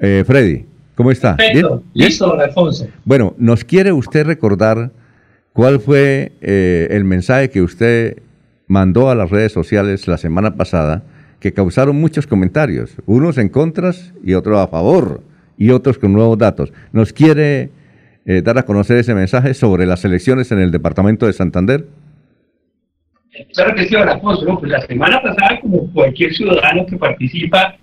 [0.00, 0.64] Eh, Freddy,
[0.94, 1.36] ¿cómo está?
[1.36, 2.88] Perfecto, listo, don Alfonso.
[3.04, 4.90] Bueno, ¿nos quiere usted recordar
[5.52, 8.22] cuál fue eh, el mensaje que usted
[8.66, 11.02] mandó a las redes sociales la semana pasada
[11.38, 15.22] que causaron muchos comentarios, unos en contras y otros a favor,
[15.58, 16.72] y otros con nuevos datos?
[16.92, 17.70] ¿Nos quiere
[18.24, 21.86] eh, dar a conocer ese mensaje sobre las elecciones en el departamento de Santander?
[23.54, 24.44] Claro que sí, don Alfonso.
[24.46, 27.76] No, pues la semana pasada, como cualquier ciudadano que participa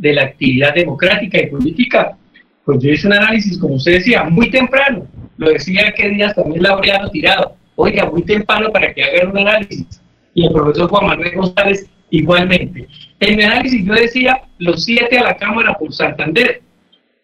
[0.00, 2.16] de la actividad democrática y política,
[2.64, 5.06] pues yo hice un análisis, como usted decía, muy temprano.
[5.36, 7.54] Lo decía que días también Laureano tirado.
[7.76, 10.00] Oiga, muy temprano para que hagan un análisis.
[10.34, 12.88] Y el profesor Juan Manuel González igualmente.
[13.20, 16.62] En mi análisis yo decía los siete a la Cámara por Santander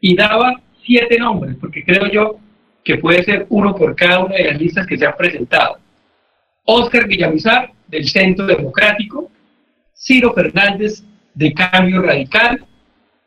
[0.00, 2.38] y daba siete nombres, porque creo yo
[2.84, 5.78] que puede ser uno por cada una de las listas que se han presentado.
[6.64, 9.30] Óscar Villamizar, del Centro Democrático,
[9.95, 11.02] Ciro Fernández,
[11.36, 12.64] de Cambio Radical,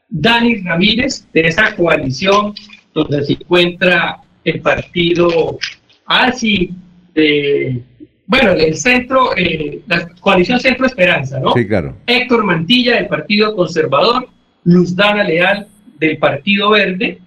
[0.10, 2.54] Dani Ramírez, de esa coalición
[2.94, 5.58] donde se encuentra el partido
[6.06, 6.72] ASI,
[7.14, 7.84] de,
[8.26, 11.54] bueno, el centro, eh, la coalición Centro Esperanza, ¿no?
[11.54, 11.96] Sí, claro.
[12.08, 14.28] Héctor Mantilla, del Partido Conservador,
[14.64, 15.68] Luz Dana Leal,
[16.00, 17.20] del Partido Verde,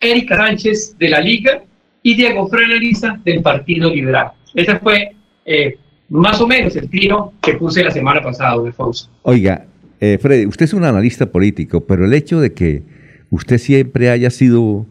[0.00, 1.62] Erika Sánchez, de la Liga,
[2.02, 4.32] y Diego Freneriza, del Partido Liberal.
[4.54, 5.12] Ese fue
[5.44, 5.76] eh,
[6.08, 9.10] más o menos el tiro que puse la semana pasada, Alfonso.
[9.22, 9.66] Oiga,
[10.00, 12.82] eh, Freddy, usted es un analista político, pero el hecho de que
[13.30, 14.86] usted siempre haya sido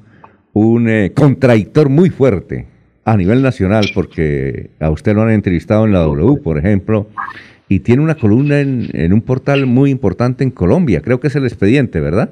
[0.54, 2.68] un eh, contradictor muy fuerte
[3.06, 7.08] a nivel nacional, porque a usted lo han entrevistado en la W, por ejemplo,
[7.70, 11.36] y tiene una columna en, en un portal muy importante en Colombia, creo que es
[11.36, 12.32] el expediente, ¿verdad?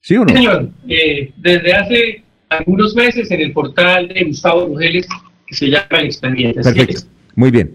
[0.00, 0.34] ¿Sí o no?
[0.34, 5.08] Señor, eh, desde hace algunos meses en el portal de Gustavo Mujeres,
[5.46, 6.62] que se llama El Expediente.
[6.62, 7.15] Perfecto.
[7.36, 7.74] Muy bien.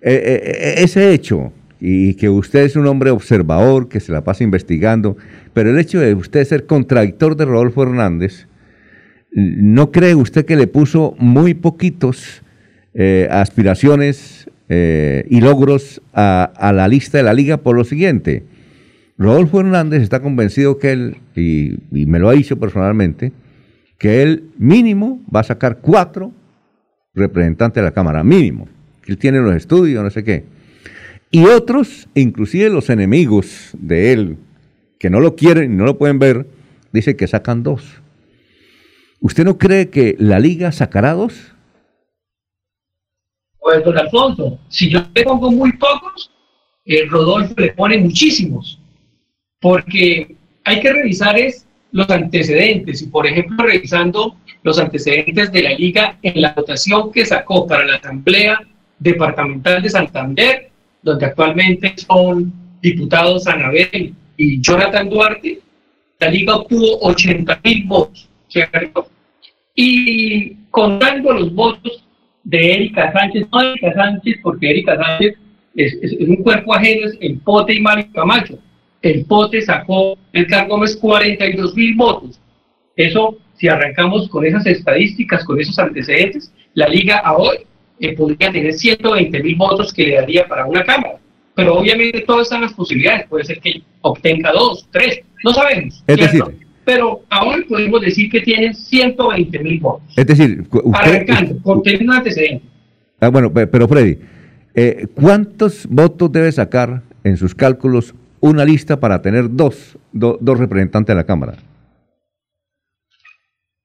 [0.00, 4.22] Eh, eh, eh, ese hecho, y que usted es un hombre observador, que se la
[4.22, 5.16] pasa investigando,
[5.52, 8.46] pero el hecho de usted ser contradictor de Rodolfo Hernández,
[9.32, 12.42] ¿no cree usted que le puso muy poquitos
[13.30, 18.44] aspiraciones y logros a, a la lista de la liga por lo siguiente?
[19.16, 23.32] Rodolfo Hernández está convencido que él, y, y me lo ha dicho personalmente,
[23.98, 26.32] que él mínimo va a sacar cuatro
[27.14, 28.68] representantes de la Cámara, mínimo.
[29.08, 30.44] Él tiene los estudios, no sé qué.
[31.30, 34.36] Y otros, inclusive los enemigos de él,
[34.98, 36.46] que no lo quieren y no lo pueden ver,
[36.92, 37.82] dicen que sacan dos.
[39.20, 41.52] ¿Usted no cree que la liga sacará dos?
[43.58, 46.30] Pues, don Alfonso, si yo le pongo muy pocos,
[46.84, 48.80] eh, Rodolfo le pone muchísimos,
[49.60, 55.70] porque hay que revisar es los antecedentes, y por ejemplo, revisando los antecedentes de la
[55.70, 58.60] liga en la votación que sacó para la Asamblea
[58.98, 60.70] Departamental de Santander,
[61.02, 65.60] donde actualmente son diputados Anabel y Jonathan Duarte,
[66.20, 69.08] la liga obtuvo 80 mil votos, ¿cierto?
[69.74, 72.04] Y contando los votos
[72.44, 75.34] de Erika Sánchez, no Erika Sánchez, porque Erika Sánchez
[75.76, 78.58] es, es- un cuerpo ajeno, es el Pote y Mario Camacho.
[79.02, 82.40] El Pote sacó Edgar Gómez 42 mil votos.
[82.96, 87.58] Eso, si arrancamos con esas estadísticas, con esos antecedentes, la liga a hoy
[88.00, 91.14] eh, podría tener 120 mil votos que le daría para una Cámara.
[91.54, 93.26] Pero obviamente todas están las posibilidades.
[93.28, 96.02] Puede ser que obtenga dos, tres, no sabemos.
[96.06, 96.46] Es ¿cierto?
[96.50, 100.14] decir- pero ahora podemos decir que tiene 120 mil votos.
[100.16, 102.64] Es decir, usted, Arrancando, con tener un antecedente.
[103.20, 104.16] Ah, bueno, pe- pero Freddy,
[104.74, 110.58] eh, ¿cuántos votos debe sacar en sus cálculos una lista para tener dos, do- dos
[110.58, 111.56] representantes de la Cámara?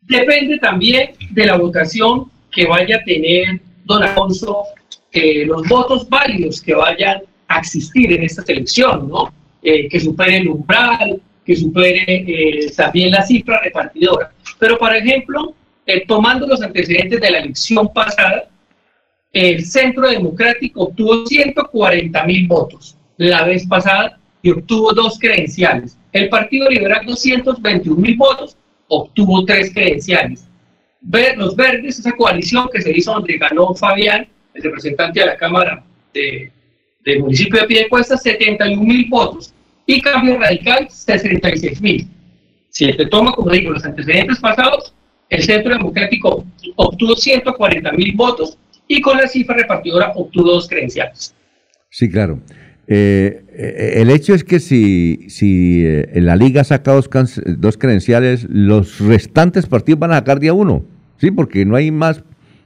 [0.02, 4.64] Depende también de la votación que vaya a tener don Alfonso,
[5.12, 9.34] eh, los votos válidos que vayan a existir en esta selección, ¿no?
[9.62, 14.32] Eh, que supere el umbral, que supere eh, también la cifra repartidora.
[14.60, 15.54] Pero, por ejemplo,
[15.86, 18.50] eh, tomando los antecedentes de la elección pasada,
[19.32, 25.98] el Centro Democrático obtuvo 140 mil votos la vez pasada y obtuvo dos credenciales.
[26.12, 28.58] El Partido Liberal 221 mil votos,
[28.88, 30.48] obtuvo tres credenciales.
[31.04, 35.38] Ver- Los Verdes, esa coalición que se hizo donde ganó Fabián, el representante de la
[35.38, 35.84] Cámara
[36.14, 36.52] de-
[37.06, 39.54] del municipio de Piedecuesta, 71 mil votos.
[39.86, 42.08] Y Cambio Radical, 66 mil.
[42.70, 44.94] Si se toma, como digo, los antecedentes pasados,
[45.30, 46.46] el Centro Democrático
[46.78, 48.58] obtuvo 140 mil votos
[48.88, 51.36] y con la cifra repartidora obtuvo dos credenciales.
[51.90, 52.40] Sí, claro.
[52.88, 57.10] Eh, eh, el hecho es que si, si eh, la liga saca dos,
[57.58, 60.86] dos credenciales, los restantes partidos van a sacar día uno,
[61.24, 61.32] ¿sí?
[61.32, 62.22] Porque no hay más,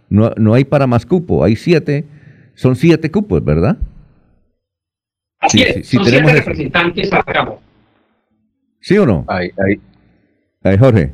[0.09, 2.05] no, no hay para más cupo, hay siete,
[2.55, 3.77] son siete cupos, ¿verdad?
[5.39, 6.49] Así Sí, es, sí, son tenemos siete eso.
[6.49, 7.57] representantes a Cámara.
[8.81, 9.25] ¿Sí o no?
[9.27, 9.79] Ahí, ahí.
[10.63, 11.11] Ahí, Jorge.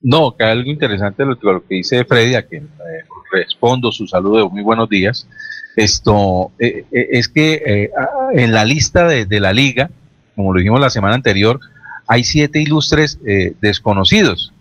[0.00, 4.06] No, que hay algo interesante lo, lo que dice Freddy, a quien eh, respondo su
[4.06, 5.28] saludo de muy buenos días.
[5.76, 7.90] Esto eh, eh, es que
[8.32, 9.90] en la lista de, de, la liga,
[10.34, 11.60] como lo dijimos la semana anterior,
[12.06, 13.18] hay siete ilustres
[13.60, 14.54] desconocidos.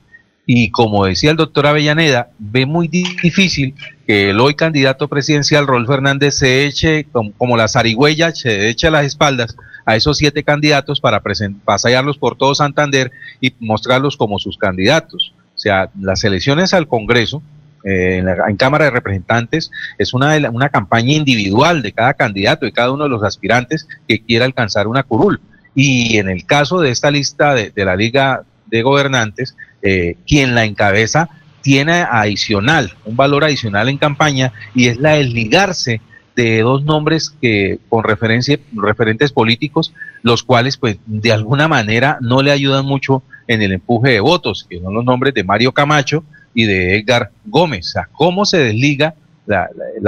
[0.52, 3.76] Y como decía el doctor Avellaneda, ve muy difícil
[4.08, 7.06] que el hoy candidato presidencial, Rolf Fernández, se eche
[7.38, 9.56] como, la zarigüeya, se eche a las espaldas
[9.86, 11.22] a esos siete candidatos para
[11.64, 15.36] pasearlos por todo Santander y mostrarlos como sus candidatos.
[15.56, 17.44] O sea, las elecciones al Congreso,
[17.84, 19.70] eh, en, la, Cámara de Representantes,
[20.00, 24.24] es una, una campaña individual de cada candidato, de cada uno de los aspirantes que
[24.24, 25.40] quiera alcanzar una curul.
[25.76, 30.66] Y en el caso de esta lista de la Liga de Gobernantes, eh, quien la
[30.66, 31.30] encabeza
[31.62, 36.02] tiene adicional, un valor adicional en campaña, y es la desligarse
[36.36, 39.94] de dos nombres que con referencia, referentes políticos,
[40.24, 44.66] los cuales pues de alguna manera no le ayudan mucho en el empuje de votos,
[44.70, 46.24] que son los nombres de Mario Camacho
[46.54, 47.88] y de Edgar Gómez.
[47.88, 49.16] O sea, cómo se desliga
[49.46, 49.68] la,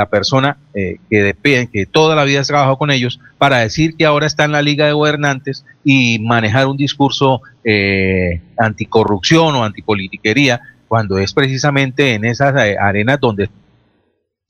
[0.09, 1.35] persona eh, que,
[1.71, 4.61] que toda la vida ha trabajado con ellos para decir que ahora está en la
[4.61, 12.25] Liga de Gobernantes y manejar un discurso eh, anticorrupción o antipolitiquería, cuando es precisamente en
[12.25, 13.49] esas eh, arenas donde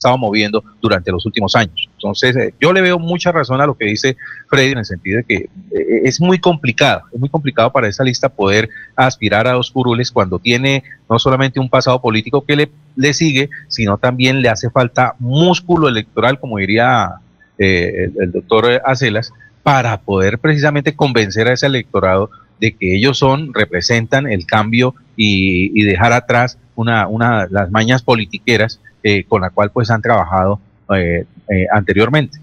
[0.01, 1.87] estaba moviendo durante los últimos años.
[1.93, 4.17] Entonces, eh, yo le veo mucha razón a lo que dice
[4.47, 8.03] Freddy en el sentido de que eh, es muy complicado, es muy complicado para esa
[8.03, 12.71] lista poder aspirar a dos curules cuando tiene no solamente un pasado político que le,
[12.95, 17.11] le sigue, sino también le hace falta músculo electoral, como diría
[17.59, 19.31] eh, el, doctor Acelas,
[19.61, 22.31] para poder precisamente convencer a ese electorado
[22.61, 28.03] de que ellos son, representan el cambio y, y dejar atrás una, una, las mañas
[28.03, 30.59] politiqueras eh, con la cual pues han trabajado
[30.95, 32.37] eh, eh, anteriormente.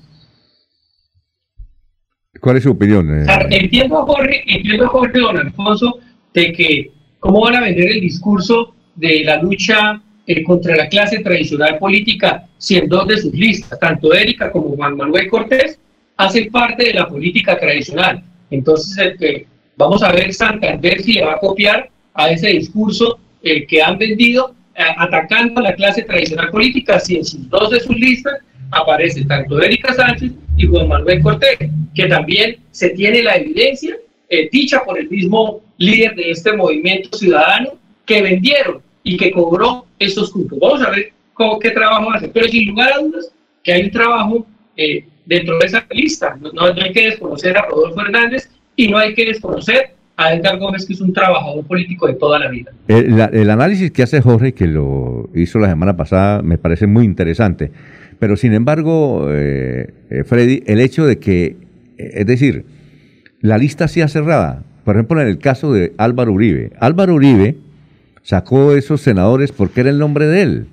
[2.41, 3.26] ¿Cuál es su opinión?
[3.50, 5.99] entiendo, Jorge, entiendo, Jorge, don Alfonso,
[6.35, 10.03] de que cómo van a vender el discurso de la lucha
[10.47, 14.97] contra la clase tradicional política si en dos de sus listas, tanto Erika como Juan
[14.97, 15.79] Manuel Cortés,
[16.17, 18.23] hacen parte de la política tradicional.
[18.50, 19.17] Entonces,
[19.79, 24.55] vamos a ver Santander si le va a copiar a ese discurso que han vendido
[24.75, 28.41] atacando a la clase tradicional política si en sus dos de sus listas
[28.71, 31.59] aparece tanto Erika Sánchez y Juan Manuel Cortés,
[31.95, 33.97] que también se tiene la evidencia
[34.29, 37.73] eh, dicha por el mismo líder de este movimiento ciudadano
[38.05, 40.59] que vendieron y que cobró esos cupos.
[40.61, 43.33] Vamos a ver cómo, qué trabajo hace, pero sin lugar a dudas
[43.63, 44.47] que hay un trabajo
[44.77, 46.37] eh, dentro de esa lista.
[46.41, 50.57] No, no, hay que desconocer a Rodolfo Hernández y no hay que desconocer a Edgar
[50.57, 52.71] Gómez, que es un trabajador político de toda la vida.
[52.87, 57.73] El, análisis que hace Jorge, que lo hizo la semana pasada, me parece muy interesante.
[58.21, 61.57] Pero sin embargo, eh, eh, Freddy, el hecho de que,
[61.99, 62.67] eh, es decir,
[63.41, 66.71] la lista sea cerrada, por ejemplo, en el caso de Álvaro Uribe.
[66.79, 67.57] Álvaro Uribe
[68.23, 70.67] sacó esos senadores porque era el nombre de él.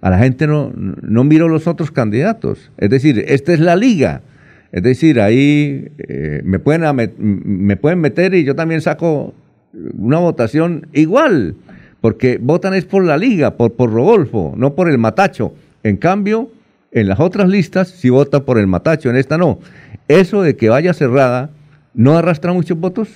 [0.00, 2.72] A la gente no, no miró los otros candidatos.
[2.76, 4.22] Es decir, esta es la liga
[4.72, 9.34] es decir, ahí eh, me, pueden, me pueden meter y yo también saco
[9.98, 11.56] una votación igual,
[12.00, 15.54] porque votan es por la liga, por, por Rodolfo, no por el matacho.
[15.82, 16.50] En cambio,
[16.90, 19.58] en las otras listas sí vota por el matacho, en esta no.
[20.08, 21.50] Eso de que vaya cerrada,
[21.92, 23.08] ¿no arrastra muchos votos?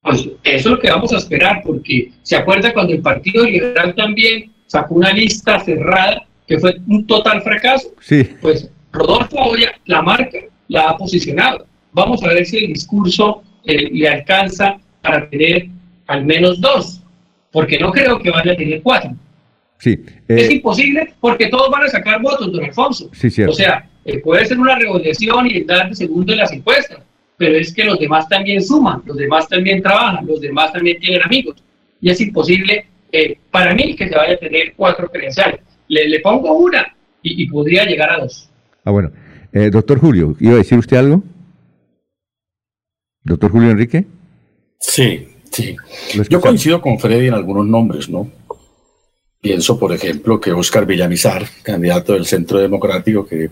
[0.00, 3.94] Pues eso es lo que vamos a esperar, porque se acuerda cuando el Partido Liberal
[3.94, 7.88] también sacó una lista cerrada que fue un total fracaso.
[8.00, 8.26] Sí.
[8.40, 10.38] Pues Rodolfo Oya, la marca,
[10.68, 11.66] la ha posicionado.
[11.92, 15.68] Vamos a ver si el discurso eh, le alcanza para tener
[16.06, 17.02] al menos dos,
[17.52, 19.12] porque no creo que vaya a tener cuatro.
[19.78, 19.98] Sí,
[20.28, 23.10] es eh, imposible porque todos van a sacar votos, don Alfonso.
[23.12, 23.42] Sí.
[23.42, 27.00] O sea, eh, puede ser una revolución y dar de segundo en las encuestas,
[27.36, 31.22] pero es que los demás también suman, los demás también trabajan, los demás también tienen
[31.22, 31.62] amigos.
[32.00, 32.86] Y es imposible
[33.50, 35.60] para mí que se vaya a tener cuatro credenciales.
[35.88, 38.50] Le, pongo una y podría llegar a dos.
[38.86, 39.10] Ah, bueno.
[39.52, 41.22] Eh, doctor Julio, ¿iba a decir usted algo?
[43.24, 44.06] Doctor Julio Enrique.
[44.78, 45.76] Sí, sí.
[46.30, 48.30] Yo coincido con Freddy en algunos nombres, ¿no?
[49.40, 53.50] Pienso, por ejemplo, que Oscar Villamizar, candidato del Centro Democrático, que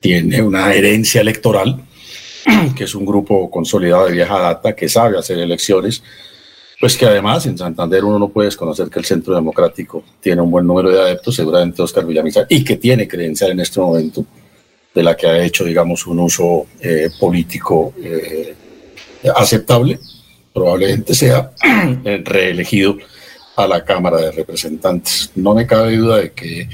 [0.00, 1.84] tiene una herencia electoral,
[2.74, 6.02] que es un grupo consolidado de vieja data, que sabe hacer elecciones,
[6.80, 10.50] pues que además en Santander uno no puede desconocer que el Centro Democrático tiene un
[10.50, 14.24] buen número de adeptos, seguramente Oscar Villamizar, y que tiene credencial en este momento
[14.94, 18.54] de la que ha hecho, digamos, un uso eh, político eh,
[19.34, 19.98] aceptable,
[20.52, 21.52] probablemente sea
[22.24, 22.98] reelegido
[23.56, 25.30] a la Cámara de Representantes.
[25.34, 26.68] No me cabe duda de que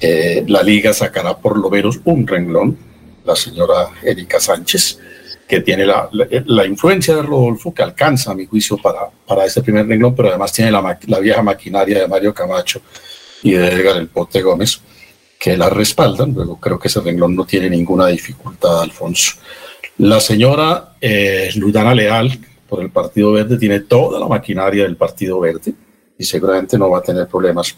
[0.00, 2.76] eh, la Liga sacará por lo menos un renglón,
[3.24, 4.98] la señora Erika Sánchez,
[5.48, 9.62] que tiene la, la, influencia de Rodolfo, que alcanza, a mi juicio, para, para este
[9.62, 12.80] primer renglón, pero además tiene la, la vieja maquinaria de Mario Camacho
[13.42, 14.80] y de Edgar El Pote Gómez,
[15.38, 16.32] que la respaldan.
[16.32, 19.32] Luego creo que ese renglón no tiene ninguna dificultad, Alfonso.
[19.98, 22.38] La señora eh, Leal,
[22.68, 25.72] por el Partido Verde, tiene toda la maquinaria del Partido Verde
[26.18, 27.76] y seguramente no va a tener problemas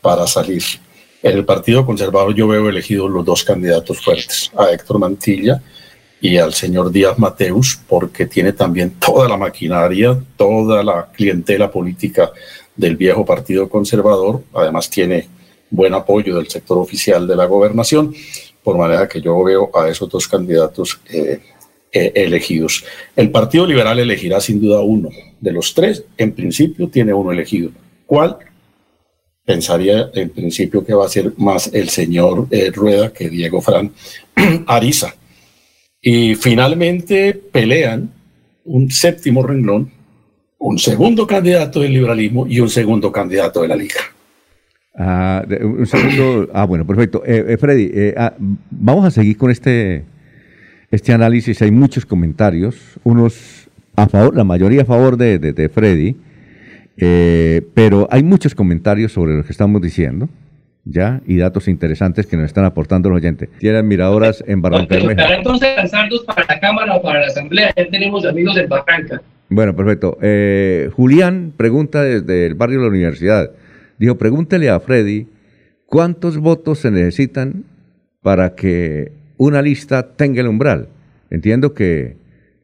[0.00, 0.62] para salir.
[1.22, 5.62] En el Partido Conservador yo veo elegidos los dos candidatos fuertes, a Héctor Mantilla
[6.20, 12.32] y al señor Díaz Mateus, porque tiene también toda la maquinaria, toda la clientela política
[12.74, 15.28] del viejo Partido Conservador, además tiene
[15.70, 18.14] buen apoyo del sector oficial de la gobernación,
[18.62, 21.40] por manera que yo veo a esos dos candidatos eh,
[21.92, 22.84] eh, elegidos.
[23.16, 25.08] El Partido Liberal elegirá sin duda uno
[25.40, 27.70] de los tres, en principio tiene uno elegido.
[28.06, 28.36] ¿Cuál?
[29.44, 33.92] Pensaría en principio que va a ser más el señor eh, Rueda que Diego Fran
[34.66, 35.14] Ariza.
[36.02, 38.12] Y finalmente pelean
[38.64, 39.90] un séptimo renglón,
[40.58, 44.00] un segundo candidato del liberalismo y un segundo candidato de la Liga.
[44.94, 46.50] Ah, un segundo.
[46.52, 47.22] Ah, bueno, perfecto.
[47.24, 48.34] Eh, eh, Freddy, eh, ah,
[48.70, 50.04] vamos a seguir con este,
[50.90, 51.62] este análisis.
[51.62, 56.16] Hay muchos comentarios, unos a favor, la mayoría a favor de, de, Freddy,
[57.74, 60.28] pero hay muchos comentarios sobre lo que estamos diciendo.
[60.84, 61.20] ¿ya?
[61.26, 63.50] Y datos interesantes que nos están aportando los oyentes.
[63.58, 65.34] Tienen miradoras en Barranca Bermeja.
[65.34, 65.68] entonces
[66.26, 69.20] para la Cámara o para la Asamblea, ya tenemos amigos en Barranca.
[69.50, 70.16] Bueno, perfecto.
[70.96, 73.50] Julián pregunta desde el barrio de la universidad.
[74.00, 75.26] Dijo, pregúntele a Freddy
[75.84, 77.64] cuántos votos se necesitan
[78.22, 80.88] para que una lista tenga el umbral.
[81.28, 82.16] Entiendo que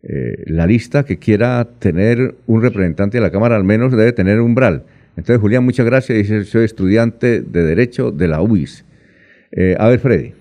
[0.03, 4.41] eh, la lista que quiera tener un representante de la Cámara al menos debe tener
[4.41, 4.85] umbral.
[5.11, 6.17] Entonces, Julián, muchas gracias.
[6.17, 8.87] Dice, soy estudiante de Derecho de la UIS.
[9.53, 10.33] Eh, a ver, Freddy.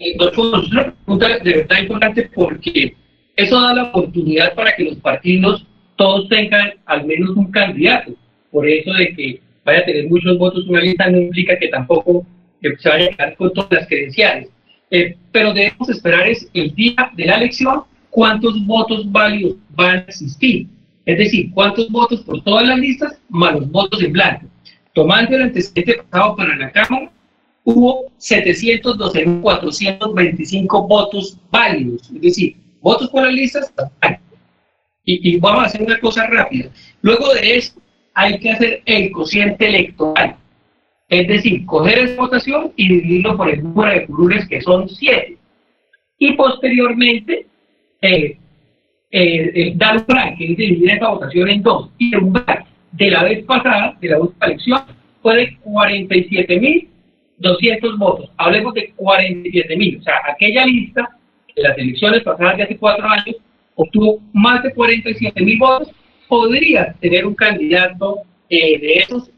[0.00, 2.96] Eh, una pregunta de verdad importante porque
[3.36, 8.12] eso da la oportunidad para que los partidos todos tengan al menos un candidato
[8.50, 12.26] por eso de que vaya a tener muchos votos una lista no implica que tampoco
[12.60, 14.48] se vaya a quedar con todas las credenciales.
[14.90, 20.00] Eh, pero debemos esperar es el día de la elección cuántos votos válidos van a
[20.00, 20.66] existir.
[21.06, 24.46] Es decir, cuántos votos por todas las listas más los votos en blanco.
[24.92, 27.12] Tomando el antecedente pasado para la Cámara,
[27.64, 33.72] hubo 712.425 votos válidos, es decir, votos por las listas.
[35.04, 36.68] Y, y vamos a hacer una cosa rápida.
[37.02, 37.80] Luego de eso,
[38.14, 40.36] hay que hacer el cociente electoral.
[41.08, 45.36] Es decir, coger esa votación y dividirlo por el número de curules, que son siete.
[46.18, 47.46] Y posteriormente,
[48.00, 48.36] eh,
[49.10, 51.90] eh, eh, dar un es dividir esa votación en dos.
[51.98, 54.80] Y el umbral de la vez pasada, de la última elección,
[55.20, 58.30] fue de 47.200 votos.
[58.36, 59.98] Hablemos de 47.000.
[59.98, 61.08] O sea, aquella lista
[61.56, 63.36] de las elecciones pasadas de hace cuatro años
[63.74, 65.90] obtuvo más de 47.000 votos
[66.30, 69.30] podría tener un candidato eh, de esos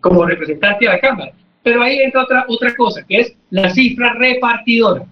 [0.00, 1.32] como representante de la Cámara.
[1.62, 5.06] Pero ahí entra otra, otra cosa, que es la cifra repartidora.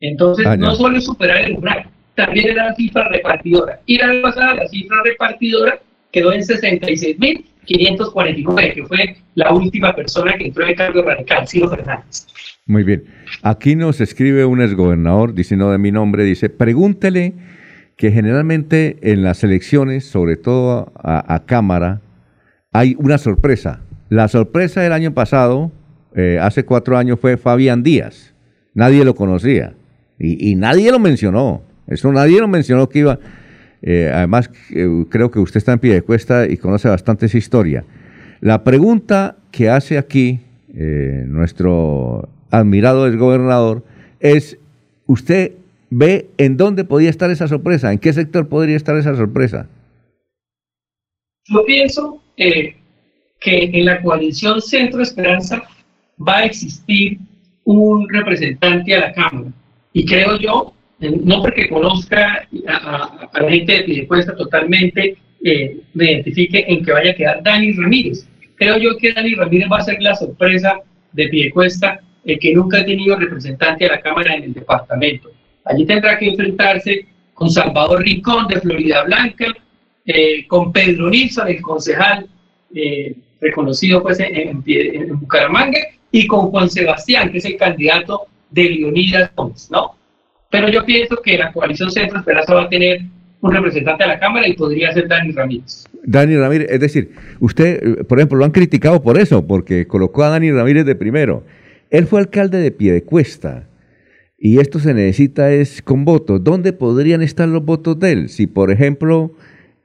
[0.00, 3.80] Entonces, ah, no solo superar el umbral, también era la cifra repartidora.
[3.86, 5.80] Y la pasada, la cifra repartidora
[6.12, 12.26] quedó en 66.549, que fue la última persona que entró en cargo radical, Ciro Fernández.
[12.66, 13.04] Muy bien.
[13.42, 17.32] Aquí nos escribe un exgobernador diciendo de mi nombre, dice, pregúntele
[17.98, 22.00] que generalmente en las elecciones, sobre todo a, Cámara,
[22.72, 23.80] hay una sorpresa.
[24.08, 25.72] La sorpresa del año pasado,
[26.14, 28.34] eh, hace cuatro años, fue Fabián Díaz.
[28.72, 29.74] Nadie lo conocía
[30.16, 31.62] y, nadie lo mencionó.
[31.88, 33.18] Eso nadie lo mencionó que iba.
[33.82, 37.38] Eh, además, eh, creo que usted está en pie de cuesta y conoce bastante esa
[37.38, 37.84] historia.
[38.40, 40.40] La pregunta que hace aquí
[40.70, 43.82] nuestro admirado exgobernador
[44.20, 44.56] es,
[45.06, 45.52] ¿usted
[45.90, 49.68] ve en dónde podía estar esa sorpresa, en qué sector podría estar esa sorpresa.
[51.46, 52.76] Yo pienso eh,
[53.40, 55.62] que en la coalición Centro Esperanza
[56.26, 57.18] va a existir
[57.64, 59.52] un representante a la Cámara.
[59.92, 66.12] Y creo yo, eh, no porque conozca a, la gente de Pidecuesta totalmente, eh, me
[66.12, 68.28] identifique en que vaya a quedar Dani Ramírez.
[68.56, 70.80] Creo yo que Dani Ramírez va a ser la sorpresa
[71.12, 75.30] de Piedecuesta, el que nunca ha tenido representante a la Cámara en el departamento.
[75.68, 79.46] Allí tendrá que enfrentarse con Salvador Rincón de Florida Blanca,
[80.06, 82.26] eh, con Pedro Nilsson, el concejal
[82.74, 84.62] eh, reconocido pues, en,
[85.20, 85.78] Bucaramanga,
[86.10, 89.94] y con Juan Sebastián, que es el candidato de Leonidas Gómez, ¿no?
[90.50, 93.02] Pero yo pienso que la coalición Centro Esperanza va a tener
[93.42, 95.84] un representante a la Cámara y podría ser Dani Ramírez.
[96.02, 100.30] Dani Ramírez, es decir, usted, por ejemplo, lo han criticado por eso, porque colocó a
[100.30, 101.44] Dani Ramírez de primero.
[101.90, 103.68] Él fue alcalde de Piedecuesta
[104.38, 106.44] y esto se necesita es con votos.
[106.44, 108.28] ¿Dónde podrían estar los votos de él?
[108.28, 109.32] Si, por ejemplo,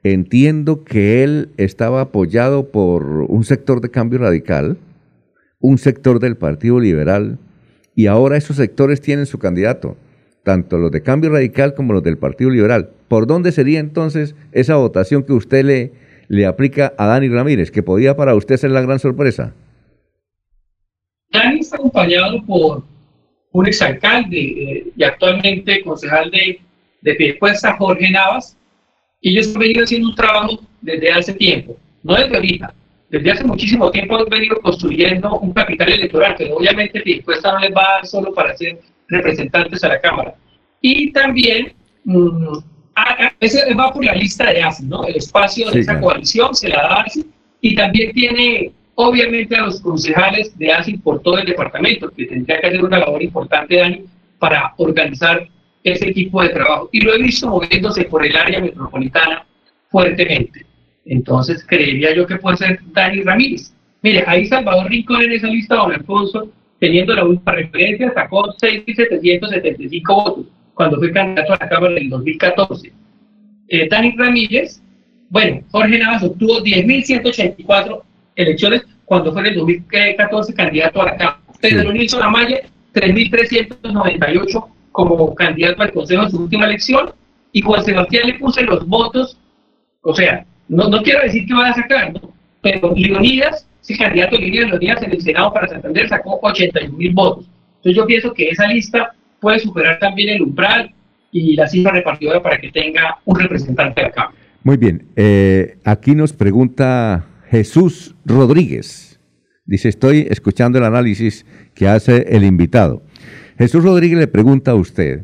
[0.04, 4.78] entiendo que él estaba apoyado por un sector de cambio radical,
[5.58, 7.38] un sector del Partido Liberal,
[7.96, 9.96] y ahora esos sectores tienen su candidato,
[10.44, 12.90] tanto los de cambio radical como los del Partido Liberal.
[13.08, 15.90] ¿Por dónde sería entonces esa votación que usted
[16.28, 19.52] le, aplica a Dani Ramírez, que podía para usted ser la gran sorpresa?
[21.32, 22.93] Dani está acompañado por
[23.54, 26.60] un exalcalde eh, y actualmente concejal de,
[27.02, 28.56] de Piedecuesta, Jorge Navas,
[29.20, 32.74] y ellos han venido haciendo un trabajo desde hace tiempo, no desde ahorita,
[33.10, 37.70] desde hace muchísimo tiempo han venido construyendo un capital electoral, que obviamente Piedecuesta no les
[37.70, 40.34] va a dar solo para ser representantes a la Cámara.
[40.80, 42.58] Y también, mmm,
[43.38, 45.06] ese va por la lista de ASI, ¿no?
[45.06, 47.24] El espacio de esa coalición se la da ASI,
[47.60, 52.60] y también tiene obviamente a los concejales de ASI por todo el departamento, que tendría
[52.60, 54.04] que hacer una labor importante, Dani,
[54.38, 55.48] para organizar
[55.82, 56.88] ese equipo de trabajo.
[56.92, 59.46] Y lo he visto moviéndose por el área metropolitana
[59.90, 60.66] fuertemente.
[61.06, 63.74] Entonces, creería yo que puede ser Dani Ramírez.
[64.02, 70.02] Mire, ahí Salvador Rincón en esa lista, don Alfonso, teniendo la última referencia, sacó 6.775
[70.06, 72.92] votos cuando fue candidato a la Cámara en 2014.
[73.68, 74.82] Eh, Dani Ramírez,
[75.30, 78.02] bueno, Jorge Navas obtuvo 10.184
[78.36, 81.40] elecciones cuando fue en el 2014 candidato a la Cámara.
[81.60, 82.60] Pedro Nilsson Amaya,
[82.94, 87.12] 3.398 como candidato al Consejo en su última elección,
[87.52, 89.38] y Juan Sebastián le puse los votos,
[90.02, 92.34] o sea, no, no quiero decir que va a sacar, ¿no?
[92.64, 97.46] pero Leonidas, ese candidato Leonidas Leonidas en el Senado para Santander sacó 81 mil votos.
[97.76, 100.92] Entonces yo pienso que esa lista puede superar también el umbral
[101.30, 104.30] y la cifra repartidora para que tenga un representante acá.
[104.62, 109.20] Muy bien, eh, aquí nos pregunta Jesús Rodríguez.
[109.64, 113.04] Dice, estoy escuchando el análisis que hace el invitado.
[113.56, 115.22] Jesús Rodríguez le pregunta a usted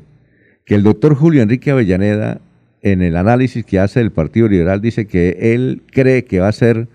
[0.65, 2.41] que el doctor Julio Enrique Avellaneda,
[2.83, 6.53] en el análisis que hace el Partido Liberal, dice que él cree que va a
[6.53, 6.87] ser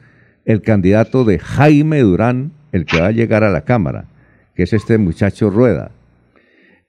[0.46, 4.06] el candidato de Jaime Durán el que va a llegar a la Cámara,
[4.56, 5.92] que es este muchacho Rueda.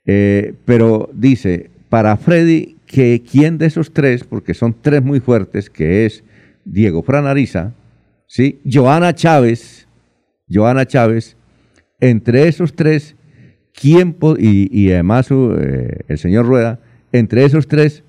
[0.05, 5.68] Eh, pero dice, para Freddy, que quién de esos tres, porque son tres muy fuertes,
[5.68, 6.23] que es
[6.64, 7.73] Diego Fran Ariza,
[8.27, 8.61] ¿sí?
[8.65, 9.89] Joana Chávez,
[10.49, 11.37] Joana Chávez,
[12.01, 13.17] entre esos tres,
[13.73, 16.81] ¿quién y, y además eh, el señor Rueda,
[17.12, 18.03] entre esos tres,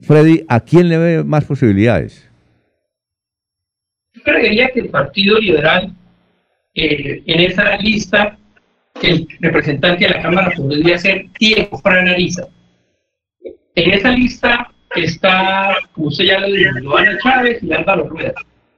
[0.00, 2.28] Freddy, ¿a quién le ve más posibilidades?
[4.14, 5.94] Yo creería que el Partido Liberal,
[6.74, 8.38] eh, en esa lista,
[9.02, 12.46] el representante de la Cámara podría ser Diego Fran Ariza.
[13.74, 18.34] En esa lista está, como usted ya lo dijo, Joana Chávez y Álvaro Rueda.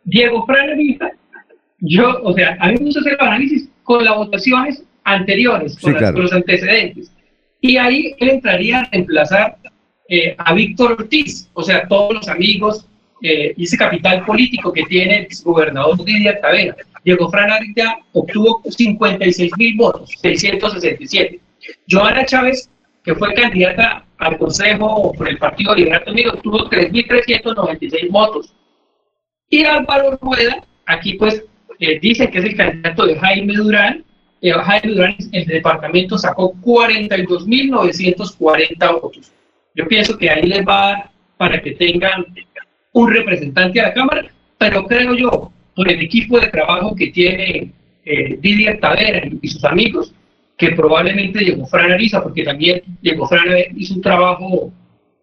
[0.08, 0.70] Diego Fran
[1.80, 5.94] yo, o sea, a mí me gusta hacer el análisis con las votaciones anteriores, con,
[6.14, 7.12] los antecedentes.
[7.60, 9.58] Y ahí él entraría a reemplazar
[10.08, 12.86] eh, a Víctor Ortiz, o sea, todos los amigos
[13.22, 16.74] eh, y ese capital político que tiene el gobernador Didier Tavera.
[17.04, 17.50] Diego Fran
[18.12, 21.38] obtuvo 56 mil votos, 667.
[21.88, 22.70] Joana Chávez,
[23.04, 28.54] que fue candidata al Consejo por el Partido Liberal Unido, obtuvo 3.396 votos.
[29.50, 31.42] Y Álvaro Rueda, aquí pues
[31.78, 34.04] eh, dice que es el candidato de Jaime Durán.
[34.40, 39.32] Eh, Jaime Durán en el departamento sacó 42.940 votos.
[39.74, 42.26] Yo pienso que ahí les va para que tengan
[42.92, 47.72] un representante a la Cámara, pero creo yo, por el equipo de trabajo que tiene
[48.04, 50.12] eh, Didier Tavera y sus amigos,
[50.56, 54.72] que probablemente llegó Fran Ariza, porque también llegó Fran hizo un trabajo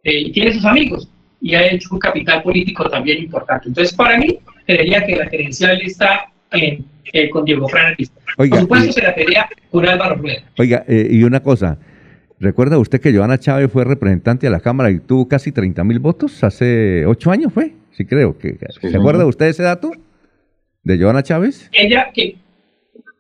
[0.04, 1.10] eh, y tiene sus amigos,
[1.46, 3.68] y ha hecho un capital político también importante.
[3.68, 7.96] Entonces, para mí, creería que la credencial está en, eh, con Diego Fran
[8.36, 10.42] Por supuesto, se la pelea con Álvaro Rueda.
[10.58, 11.78] Oiga, eh, y una cosa,
[12.40, 16.00] ¿recuerda usted que Joana Chávez fue representante de la Cámara y tuvo casi 30 mil
[16.00, 17.74] votos hace ocho años, fue?
[17.92, 18.36] Sí, creo.
[18.40, 19.92] que ¿Se acuerda usted de ese dato?
[20.82, 21.70] ¿De Joana Chávez?
[21.74, 22.38] Ella que,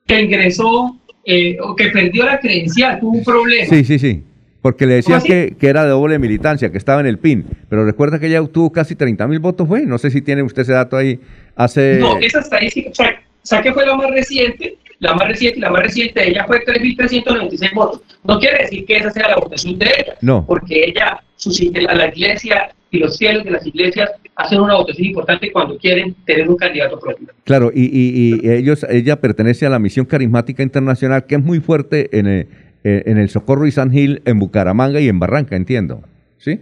[0.07, 3.67] que ingresó, eh, o que perdió la credencial, tuvo un problema.
[3.67, 4.23] Sí, sí, sí.
[4.65, 7.45] Porque le decían que, que, era de doble militancia, que estaba en el PIN.
[7.69, 9.85] Pero recuerda que ella obtuvo casi 30 mil votos, fue.
[9.85, 11.19] No sé si tiene usted ese dato ahí.
[11.55, 11.99] Hace...
[11.99, 15.69] No, esa estadística, o sea, sea, que fue la más reciente, la más reciente, la
[15.69, 18.01] más reciente de ella fue 3.396 votos.
[18.23, 20.43] No quiere decir que esa sea la votación de ella, no.
[20.47, 25.51] porque ella, su, la iglesia y los cielos de las iglesias hacen una votación importante
[25.51, 27.27] cuando quieren tener un candidato propio.
[27.43, 31.59] Claro, y, y, y ellos, ella pertenece a la misión carismática internacional, que es muy
[31.59, 32.47] fuerte en el,
[32.85, 36.01] eh, en el Socorro y San Gil, en Bucaramanga y en Barranca, entiendo.
[36.37, 36.61] ¿Sí?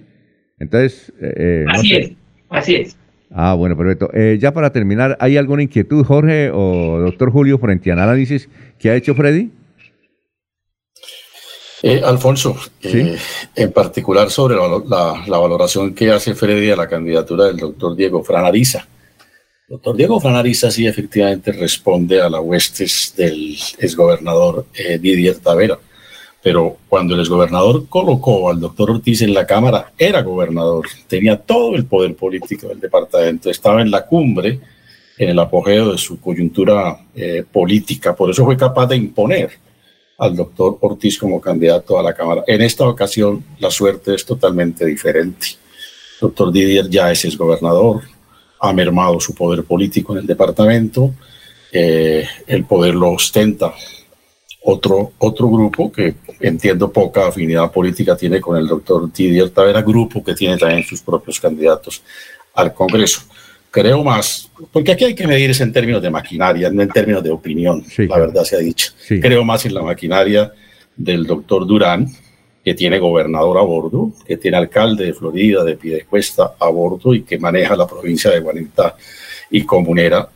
[0.58, 1.14] Entonces.
[1.22, 2.12] Eh, eh así es,
[2.50, 2.98] así es.
[3.30, 4.10] Ah, bueno, perfecto.
[4.14, 8.90] Eh, ya para terminar, ¿hay alguna inquietud, Jorge o doctor Julio, frente al análisis que
[8.90, 9.52] ha hecho Freddy?
[11.86, 13.18] Eh, Alfonso, eh,
[13.56, 18.88] en particular sobre la, valoración que hace Freddy a la candidatura del doctor Diego Franariza.
[19.68, 25.78] Doctor Diego Franariza sí efectivamente responde a la huestes del exgobernador eh, Didier Tavera,
[26.44, 31.76] pero cuando el exgobernador colocó al doctor Ortiz en la Cámara, era gobernador, tenía todo
[31.76, 34.60] el poder político del departamento, estaba en la cumbre,
[35.18, 37.00] en el apogeo de su coyuntura
[37.52, 39.52] política, por eso fue capaz de imponer
[40.18, 42.44] al doctor Ortiz como candidato a la Cámara.
[42.48, 45.48] En esta ocasión la suerte es totalmente diferente.
[46.16, 48.02] El doctor Didier ya es el gobernador,
[48.60, 51.14] ha mermado su poder político en el departamento,
[51.72, 53.74] eh, el poder lo ostenta
[54.64, 60.24] otro, otro grupo que entiendo poca afinidad política tiene con el doctor Didier Tavera, grupo
[60.24, 62.02] que tiene también sus propios candidatos
[62.54, 63.22] al Congreso.
[63.70, 67.24] Creo más, porque aquí hay que medir eso en términos de maquinaria, no en términos
[67.24, 68.92] de opinión, la verdad se ha dicho.
[69.08, 70.54] Creo más en la maquinaria
[70.96, 72.08] del doctor Durán,
[72.64, 77.24] que tiene gobernador a bordo, que tiene alcalde de Florida, de Piedecuesta a bordo y
[77.24, 78.96] que maneja la provincia de Guanentá
[79.50, 80.30] y comunera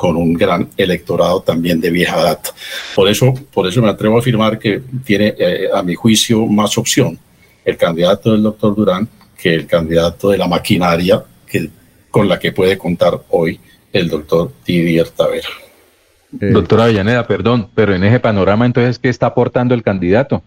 [0.00, 2.54] con un gran electorado también de vieja data.
[2.94, 6.78] Por eso, por eso me atrevo a afirmar que tiene, eh, a mi juicio, más
[6.78, 7.18] opción
[7.66, 11.68] el candidato del doctor Durán que el candidato de la maquinaria que
[12.10, 13.60] con la que puede contar hoy
[13.92, 15.48] el doctor Didier Tavera.
[16.40, 20.42] Eh, Doctora Avellaneda, perdón, pero en ese panorama entonces, ¿qué está aportando el candidato?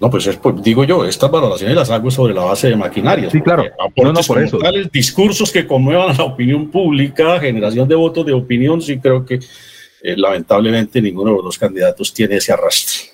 [0.00, 3.30] No, pues, es, pues, digo yo, estas valoraciones las hago sobre la base de maquinaria.
[3.30, 3.64] Sí, claro.
[3.96, 4.58] No, no, por eso.
[4.58, 9.24] Tales, discursos que conmuevan a la opinión pública, generación de votos de opinión, sí creo
[9.24, 13.10] que eh, lamentablemente ninguno de los dos candidatos tiene ese arrastre.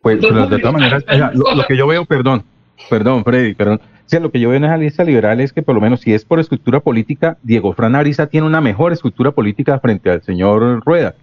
[0.00, 2.44] Pues, de todas maneras, lo, lo, que yo veo, perdón,
[2.90, 3.80] perdón, Freddy, perdón,
[4.20, 6.24] lo que yo veo en esa lista liberal es que por lo menos si es
[6.24, 11.14] por estructura política, Diego Fran Ariza tiene una mejor estructura política frente al señor Rueda,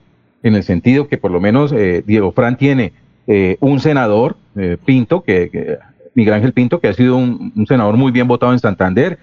[0.43, 2.93] en el sentido que por lo menos eh, Diego Fran tiene
[3.27, 5.77] eh, un senador, eh, Pinto, que,
[6.13, 9.19] Miguel Ángel Pinto, que ha sido un, senador muy bien votado en Santander,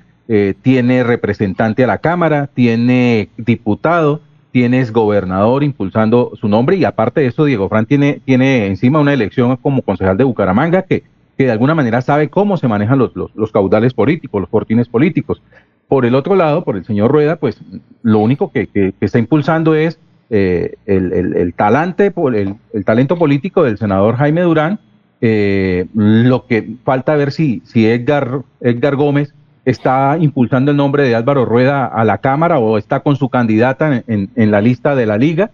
[0.63, 4.21] tiene representante a la Cámara, tiene diputado,
[4.51, 9.13] tiene gobernador impulsando su nombre y aparte de eso, Diego Fran tiene, tiene encima una
[9.13, 11.05] elección como concejal de Bucaramanga que
[11.37, 15.43] que de alguna manera sabe cómo se manejan los, los, caudales políticos, los fortines políticos.
[15.87, 17.61] Por el otro lado, por el señor Rueda, pues
[18.03, 19.99] lo único que, que, está impulsando es
[20.31, 24.81] eh, el, talante, el, el, talento político del senador Jaime Durán.
[25.21, 31.15] Eh, lo que falta ver si, si Edgar, Edgar Gómez está impulsando el nombre de
[31.15, 35.07] Álvaro Rueda a la Cámara o está con su candidata en, en la lista de
[35.07, 35.51] la liga,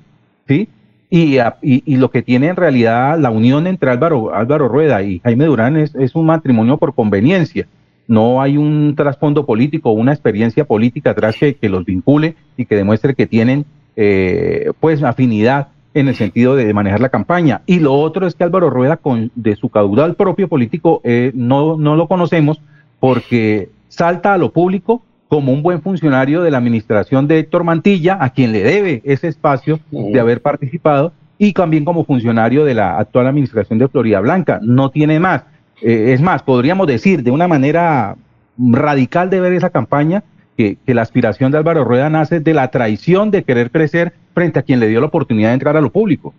[0.47, 0.69] ¿sí?
[1.15, 5.45] Y, y, lo que tiene en realidad la unión entre Álvaro, Álvaro Rueda y Jaime
[5.45, 7.67] Durán es, es un matrimonio por conveniencia.
[8.09, 12.77] No hay un trasfondo político, una experiencia política atrás que, que los vincule y que
[12.77, 17.63] demuestre que tienen eh, pues afinidad en el sentido de manejar la campaña.
[17.67, 21.77] Y lo otro es que Álvaro Rueda, con, de su caudal propio político, eh, no,
[21.77, 22.61] no lo conocemos
[23.01, 28.19] porque salta a lo público como un buen funcionario de la administración de Héctor Mantilla,
[28.21, 32.99] a quien le debe ese espacio de haber participado, y también como funcionario de la
[32.99, 34.61] actual administración de Florida Blanca.
[34.63, 35.43] No tiene más.
[35.81, 38.15] Eh, es más, podríamos decir de una manera
[38.59, 40.23] radical de ver esa campaña
[40.57, 44.63] que, la aspiración de Álvaro Rueda nace de la traición de querer crecer frente a
[44.63, 46.35] quien le dio la oportunidad de entrar a lo público.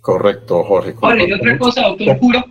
[0.00, 0.94] Correcto, Jorge.
[1.00, 2.44] Vale, y otra cosa, doctor Julio.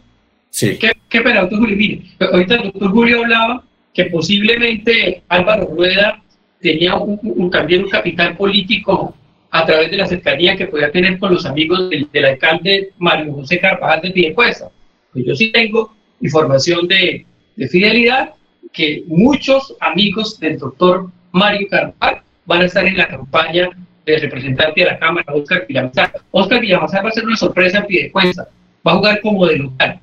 [0.50, 0.78] Sí.
[0.78, 1.76] ¿Qué, qué pena, doctor Julio?
[1.76, 6.22] Mire, ahorita el doctor Julio hablaba que posiblemente Álvaro Rueda
[6.62, 9.16] tenía un, también un capital político
[9.50, 13.60] a través de la cercanía que podía tener con los amigos del, alcalde Mario José
[13.60, 14.70] Carvajal de Piedecuesta.
[15.12, 17.26] Pues yo sí tengo información de,
[17.58, 18.34] de, fidelidad
[18.72, 23.70] que muchos amigos del doctor Mario Carvajal van a estar en la campaña
[24.12, 26.14] de representante de la Cámara, Oscar Villamizar.
[26.32, 28.48] Oscar Villamizar va a ser una sorpresa en Piedecuesta.
[28.86, 30.00] Va a jugar como de local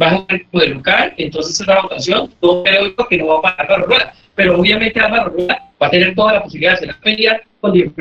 [0.00, 3.42] va a jugar de local, entonces es la votación, no creo que no va a
[3.42, 6.88] pagar Álvaro Rueda, pero obviamente Álvaro Rueda va a tener toda la posibilidad de hacer
[6.88, 7.92] la pelea con Diego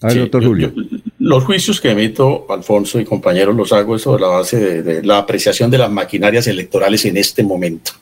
[0.00, 0.72] doctor Julio.
[1.18, 5.70] los juicios que emito, Alfonso y compañeros, los hago sobre la base de, la apreciación
[5.70, 7.92] de las maquinarias electorales en este momento.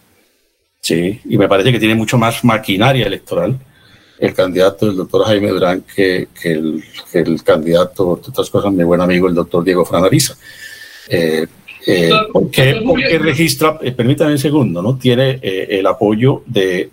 [0.80, 3.58] Sí, y me parece que tiene mucho más maquinaria electoral
[4.18, 6.82] el candidato del doctor Jaime Durán que, el,
[7.44, 10.36] candidato, entre otras cosas, mi buen amigo, el doctor Diego Franariza.
[11.08, 11.46] Eh,
[11.90, 14.98] eh, porque, registra, eh, permítame un segundo, ¿no?
[14.98, 16.90] Tiene eh, el apoyo de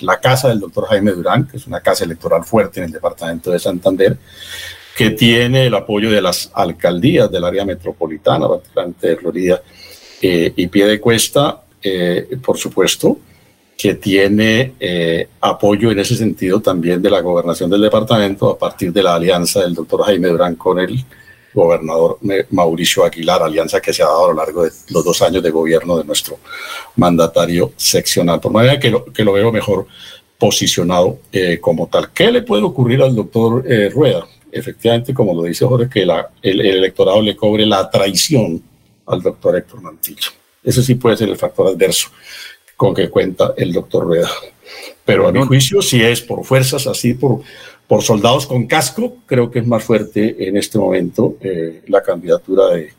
[0.00, 3.52] la casa del doctor Jaime Durán, que es una casa electoral fuerte en el departamento
[3.52, 4.16] de Santander,
[4.96, 9.62] que tiene el apoyo de las alcaldías del área metropolitana, bastante de Florida
[10.20, 11.62] y pie de cuesta,
[12.44, 13.18] por supuesto,
[13.76, 14.72] que tiene
[15.40, 19.60] apoyo en ese sentido también de la gobernación del departamento a partir de la alianza
[19.60, 21.04] del doctor Jaime Durán con el
[21.56, 22.18] gobernador
[22.50, 25.50] Mauricio Aguilar, alianza que se ha dado a lo largo de los dos años de
[25.50, 26.38] gobierno de nuestro
[26.96, 28.40] mandatario seccional.
[28.40, 29.86] Por manera que lo, que lo veo mejor
[30.38, 32.12] posicionado eh, como tal.
[32.12, 34.26] ¿Qué le puede ocurrir al doctor eh, Rueda?
[34.52, 38.62] Efectivamente, como lo dice Jorge, que la, el, electorado le cobre la traición
[39.06, 40.30] al doctor Héctor Mantillo.
[40.62, 42.08] Ese sí puede ser el factor adverso
[42.76, 44.28] con que cuenta el doctor Rueda.
[45.04, 47.40] Pero a mi juicio, si es por fuerzas así, por,
[47.86, 52.68] por soldados con casco, creo que es más fuerte en este momento eh, la candidatura
[52.68, 52.90] de,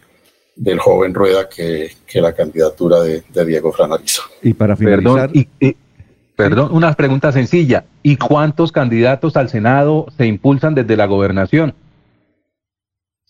[0.55, 4.23] del joven Rueda que, que la candidatura de, Diego Franariza.
[4.41, 5.31] Y para finalizar...
[6.37, 7.85] Perdón, una pregunta sencilla.
[8.03, 11.73] ¿Y cuántos candidatos al Senado se impulsan desde la gobernación?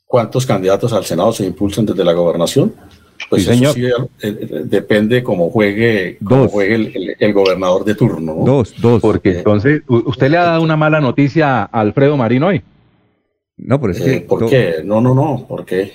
[0.06, 2.76] ¿Cuántos candidatos al Senado se impulsan desde la gobernación?
[3.30, 6.18] Pues eso sí, eh, eh, depende cómo juegue,
[6.50, 8.36] juegue el, gobernador de turno.
[8.46, 9.02] Dos, dos.
[9.02, 12.62] Porque entonces, ¿usted le ha dado una mala noticia a Alfredo Marín hoy?
[13.58, 14.14] No, pero es que...
[14.14, 14.76] Eh, ¿Por qué?
[14.84, 15.92] No, no, no, ¿por qué?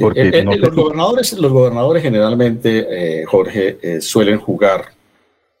[0.00, 4.86] Porque los, gobernadores, los gobernadores generalmente, Jorge, suelen jugar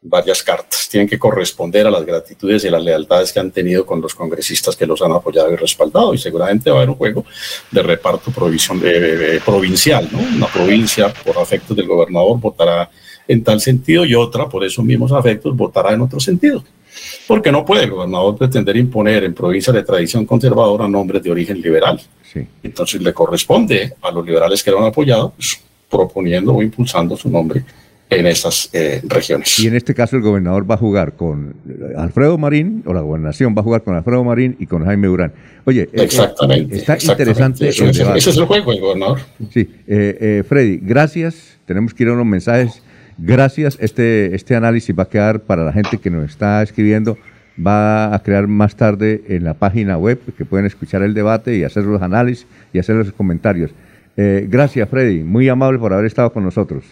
[0.02, 0.88] varias cartas.
[0.90, 4.76] Tienen que corresponder a las gratitudes y las lealtades que han tenido con los congresistas
[4.76, 6.12] que los han apoyado y respaldado.
[6.12, 7.24] Y seguramente va a haber un juego
[7.70, 10.08] de reparto provisión, de, provincial.
[10.10, 10.18] ¿no?
[10.18, 12.90] Una provincia, por afectos del gobernador, votará
[13.28, 16.64] en tal sentido y otra, por esos mismos afectos, votará en otro sentido.
[17.26, 21.60] Porque no puede el gobernador pretender imponer en provincias de tradición conservadora nombres de origen
[21.60, 22.00] liberal.
[22.62, 27.30] Entonces le corresponde a los liberales que lo han apoyado, pues, proponiendo o impulsando su
[27.30, 27.64] nombre
[28.18, 29.58] en esas eh, regiones.
[29.58, 31.54] Y en este caso el gobernador va a jugar con
[31.96, 35.32] Alfredo Marín, o la gobernación va a jugar con Alfredo Marín y con Jaime Urán.
[35.64, 37.68] Oye, eh, exactamente, está interesante.
[37.68, 39.20] ese es el juego, el gobernador.
[39.50, 41.58] Sí, eh, Freddy, gracias.
[41.66, 42.82] Tenemos que ir a unos mensajes.
[43.18, 43.78] Gracias.
[43.80, 47.16] Este, este análisis va a quedar para la gente que nos está escribiendo.
[47.64, 51.64] Va a crear más tarde en la página web que pueden escuchar el debate y
[51.64, 53.70] hacer los análisis y hacer los comentarios.
[54.16, 55.22] gracias, Freddy.
[55.22, 56.84] Muy amable por haber estado con nosotros.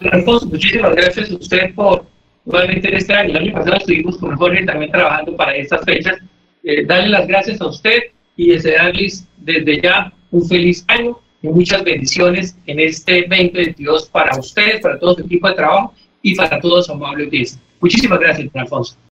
[0.00, 2.06] Alfonso, muchísimas gracias a usted por
[2.44, 3.30] nuevamente en este año.
[3.30, 6.18] El año pasado estuvimos con Jorge también trabajando para estas fechas.
[6.62, 7.98] Eh, darle las gracias a usted
[8.36, 14.80] y desearles desde ya un feliz año y muchas bendiciones en este 2022 para ustedes,
[14.80, 17.60] para todo su equipo de trabajo y para todos su amable audiencia.
[17.80, 18.96] Muchísimas gracias, Alfonso.